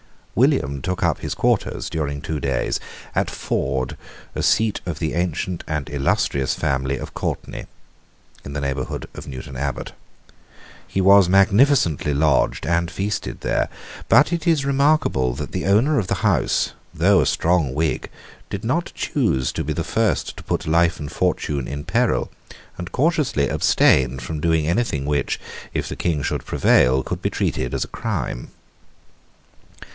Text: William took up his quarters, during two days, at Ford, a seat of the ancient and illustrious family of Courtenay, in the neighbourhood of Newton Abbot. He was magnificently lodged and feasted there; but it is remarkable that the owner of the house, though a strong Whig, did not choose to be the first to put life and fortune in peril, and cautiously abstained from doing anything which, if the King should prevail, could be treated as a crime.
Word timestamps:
William 0.33 0.81
took 0.81 1.03
up 1.03 1.19
his 1.19 1.35
quarters, 1.35 1.87
during 1.87 2.21
two 2.21 2.39
days, 2.39 2.79
at 3.13 3.29
Ford, 3.29 3.95
a 4.33 4.41
seat 4.41 4.81
of 4.87 4.97
the 4.97 5.13
ancient 5.13 5.63
and 5.67 5.87
illustrious 5.91 6.55
family 6.55 6.97
of 6.97 7.13
Courtenay, 7.13 7.67
in 8.43 8.53
the 8.53 8.61
neighbourhood 8.61 9.07
of 9.13 9.27
Newton 9.27 9.55
Abbot. 9.55 9.91
He 10.87 11.01
was 11.01 11.29
magnificently 11.29 12.13
lodged 12.15 12.65
and 12.65 12.89
feasted 12.89 13.41
there; 13.41 13.69
but 14.09 14.33
it 14.33 14.47
is 14.47 14.65
remarkable 14.65 15.35
that 15.35 15.51
the 15.51 15.65
owner 15.67 15.99
of 15.99 16.07
the 16.07 16.15
house, 16.25 16.71
though 16.93 17.21
a 17.21 17.25
strong 17.27 17.75
Whig, 17.75 18.09
did 18.49 18.63
not 18.63 18.91
choose 18.95 19.51
to 19.51 19.63
be 19.63 19.73
the 19.73 19.83
first 19.83 20.35
to 20.37 20.43
put 20.43 20.65
life 20.65 20.99
and 20.99 21.11
fortune 21.11 21.67
in 21.67 21.83
peril, 21.83 22.31
and 22.75 22.91
cautiously 22.93 23.49
abstained 23.51 24.23
from 24.23 24.39
doing 24.39 24.65
anything 24.65 25.05
which, 25.05 25.39
if 25.75 25.87
the 25.87 25.95
King 25.97 26.23
should 26.23 26.45
prevail, 26.45 27.03
could 27.03 27.21
be 27.21 27.29
treated 27.29 27.75
as 27.75 27.83
a 27.83 27.87
crime. 27.89 28.47